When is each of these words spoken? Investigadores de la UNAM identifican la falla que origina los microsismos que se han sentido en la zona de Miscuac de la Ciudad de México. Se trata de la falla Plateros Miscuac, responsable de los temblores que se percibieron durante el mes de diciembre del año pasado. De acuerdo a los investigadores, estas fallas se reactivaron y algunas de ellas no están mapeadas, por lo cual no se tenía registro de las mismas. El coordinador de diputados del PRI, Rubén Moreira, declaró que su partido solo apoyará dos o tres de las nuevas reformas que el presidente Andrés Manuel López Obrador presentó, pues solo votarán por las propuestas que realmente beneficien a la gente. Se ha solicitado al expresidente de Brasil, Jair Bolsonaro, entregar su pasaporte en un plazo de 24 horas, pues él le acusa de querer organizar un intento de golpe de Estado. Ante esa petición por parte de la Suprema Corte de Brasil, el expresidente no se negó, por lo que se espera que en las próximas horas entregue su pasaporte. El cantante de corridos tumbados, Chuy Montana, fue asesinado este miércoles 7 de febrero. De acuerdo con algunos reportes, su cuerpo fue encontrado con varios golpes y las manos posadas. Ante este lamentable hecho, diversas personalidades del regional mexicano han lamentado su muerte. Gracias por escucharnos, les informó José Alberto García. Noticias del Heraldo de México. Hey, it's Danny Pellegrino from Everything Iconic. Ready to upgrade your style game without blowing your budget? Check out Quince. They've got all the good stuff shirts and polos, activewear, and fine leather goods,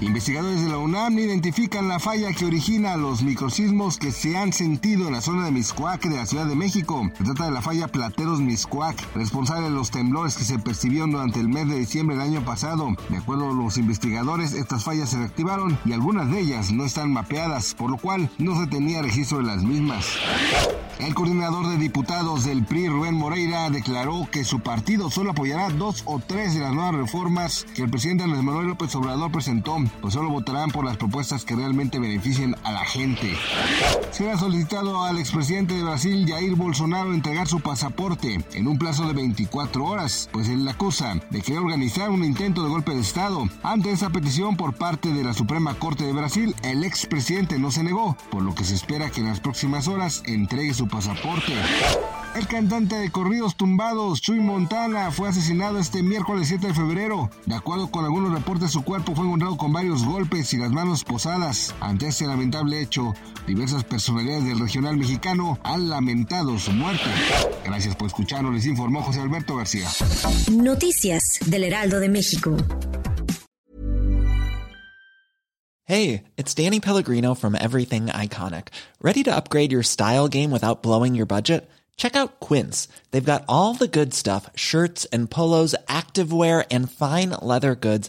Investigadores 0.00 0.60
de 0.60 0.68
la 0.68 0.78
UNAM 0.78 1.18
identifican 1.18 1.88
la 1.88 1.98
falla 1.98 2.32
que 2.32 2.44
origina 2.44 2.96
los 2.96 3.22
microsismos 3.22 3.96
que 3.96 4.10
se 4.10 4.36
han 4.36 4.52
sentido 4.52 5.06
en 5.06 5.14
la 5.14 5.20
zona 5.20 5.44
de 5.44 5.52
Miscuac 5.52 6.02
de 6.02 6.16
la 6.16 6.26
Ciudad 6.26 6.46
de 6.46 6.56
México. 6.56 7.08
Se 7.16 7.24
trata 7.24 7.44
de 7.46 7.52
la 7.52 7.62
falla 7.62 7.88
Plateros 7.88 8.40
Miscuac, 8.40 8.96
responsable 9.14 9.68
de 9.68 9.74
los 9.74 9.90
temblores 9.90 10.36
que 10.36 10.44
se 10.44 10.58
percibieron 10.58 11.12
durante 11.12 11.40
el 11.40 11.48
mes 11.48 11.68
de 11.68 11.78
diciembre 11.78 12.16
del 12.16 12.26
año 12.26 12.44
pasado. 12.44 12.94
De 13.08 13.18
acuerdo 13.18 13.50
a 13.50 13.54
los 13.54 13.78
investigadores, 13.78 14.52
estas 14.52 14.84
fallas 14.84 15.10
se 15.10 15.18
reactivaron 15.18 15.78
y 15.84 15.92
algunas 15.92 16.30
de 16.30 16.40
ellas 16.40 16.72
no 16.72 16.84
están 16.84 17.12
mapeadas, 17.12 17.74
por 17.74 17.90
lo 17.90 17.96
cual 17.96 18.28
no 18.38 18.60
se 18.60 18.66
tenía 18.66 19.00
registro 19.00 19.38
de 19.38 19.44
las 19.44 19.62
mismas. 19.62 20.06
El 20.98 21.14
coordinador 21.14 21.66
de 21.68 21.76
diputados 21.76 22.44
del 22.44 22.64
PRI, 22.64 22.88
Rubén 22.88 23.14
Moreira, 23.16 23.68
declaró 23.68 24.28
que 24.30 24.44
su 24.44 24.60
partido 24.60 25.10
solo 25.10 25.32
apoyará 25.32 25.68
dos 25.70 26.02
o 26.06 26.20
tres 26.20 26.54
de 26.54 26.60
las 26.60 26.72
nuevas 26.72 26.94
reformas 26.94 27.66
que 27.74 27.82
el 27.82 27.90
presidente 27.90 28.24
Andrés 28.24 28.44
Manuel 28.44 28.68
López 28.68 28.94
Obrador 28.94 29.32
presentó, 29.32 29.76
pues 30.00 30.14
solo 30.14 30.30
votarán 30.30 30.70
por 30.70 30.84
las 30.84 30.96
propuestas 30.96 31.44
que 31.44 31.56
realmente 31.56 31.98
beneficien 31.98 32.56
a 32.64 32.72
la 32.72 32.84
gente. 32.84 33.36
Se 34.10 34.30
ha 34.30 34.38
solicitado 34.38 35.02
al 35.02 35.18
expresidente 35.18 35.74
de 35.74 35.82
Brasil, 35.82 36.26
Jair 36.28 36.54
Bolsonaro, 36.54 37.14
entregar 37.14 37.46
su 37.46 37.60
pasaporte 37.60 38.44
en 38.52 38.68
un 38.68 38.78
plazo 38.78 39.06
de 39.06 39.12
24 39.12 39.84
horas, 39.84 40.28
pues 40.32 40.48
él 40.48 40.64
le 40.64 40.70
acusa 40.70 41.14
de 41.30 41.42
querer 41.42 41.60
organizar 41.60 42.10
un 42.10 42.24
intento 42.24 42.62
de 42.62 42.68
golpe 42.68 42.94
de 42.94 43.00
Estado. 43.00 43.44
Ante 43.62 43.90
esa 43.90 44.10
petición 44.10 44.56
por 44.56 44.74
parte 44.74 45.12
de 45.12 45.24
la 45.24 45.34
Suprema 45.34 45.74
Corte 45.74 46.04
de 46.04 46.12
Brasil, 46.12 46.54
el 46.62 46.84
expresidente 46.84 47.58
no 47.58 47.70
se 47.70 47.82
negó, 47.82 48.16
por 48.30 48.42
lo 48.42 48.54
que 48.54 48.64
se 48.64 48.74
espera 48.74 49.10
que 49.10 49.20
en 49.20 49.28
las 49.28 49.40
próximas 49.40 49.88
horas 49.88 50.22
entregue 50.26 50.74
su 50.74 50.88
pasaporte. 50.88 51.52
El 52.34 52.48
cantante 52.48 52.96
de 52.96 53.12
corridos 53.12 53.54
tumbados, 53.54 54.20
Chuy 54.20 54.40
Montana, 54.40 55.12
fue 55.12 55.28
asesinado 55.28 55.78
este 55.78 56.02
miércoles 56.02 56.48
7 56.48 56.66
de 56.66 56.74
febrero. 56.74 57.30
De 57.46 57.54
acuerdo 57.54 57.92
con 57.92 58.04
algunos 58.04 58.32
reportes, 58.32 58.72
su 58.72 58.82
cuerpo 58.82 59.14
fue 59.14 59.24
encontrado 59.24 59.56
con 59.56 59.72
varios 59.74 60.04
golpes 60.04 60.54
y 60.54 60.56
las 60.56 60.70
manos 60.70 61.02
posadas. 61.04 61.74
Ante 61.80 62.06
este 62.06 62.26
lamentable 62.26 62.80
hecho, 62.80 63.12
diversas 63.46 63.82
personalidades 63.84 64.44
del 64.46 64.60
regional 64.60 64.96
mexicano 64.96 65.58
han 65.64 65.90
lamentado 65.90 66.58
su 66.58 66.72
muerte. 66.72 67.10
Gracias 67.64 67.96
por 67.96 68.06
escucharnos, 68.06 68.54
les 68.54 68.66
informó 68.66 69.02
José 69.02 69.20
Alberto 69.20 69.56
García. 69.56 69.88
Noticias 70.52 71.40
del 71.46 71.64
Heraldo 71.64 71.98
de 71.98 72.08
México. 72.08 72.56
Hey, 75.86 76.22
it's 76.38 76.54
Danny 76.54 76.80
Pellegrino 76.80 77.34
from 77.34 77.54
Everything 77.54 78.06
Iconic. 78.06 78.68
Ready 79.02 79.22
to 79.24 79.36
upgrade 79.36 79.70
your 79.70 79.82
style 79.82 80.28
game 80.28 80.50
without 80.50 80.82
blowing 80.82 81.14
your 81.14 81.26
budget? 81.26 81.68
Check 81.96 82.16
out 82.16 82.40
Quince. 82.40 82.88
They've 83.10 83.24
got 83.24 83.44
all 83.48 83.74
the 83.74 83.86
good 83.86 84.14
stuff 84.14 84.48
shirts 84.54 85.04
and 85.12 85.30
polos, 85.30 85.74
activewear, 85.86 86.64
and 86.70 86.90
fine 86.90 87.30
leather 87.42 87.74
goods, 87.74 88.08